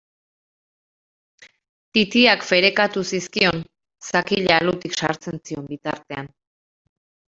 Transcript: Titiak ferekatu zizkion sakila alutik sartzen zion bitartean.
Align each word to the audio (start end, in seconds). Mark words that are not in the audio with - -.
Titiak 1.97 2.47
ferekatu 2.49 3.03
zizkion 3.09 3.61
sakila 4.09 4.57
alutik 4.63 4.97
sartzen 5.03 5.41
zion 5.45 5.69
bitartean. 5.75 6.33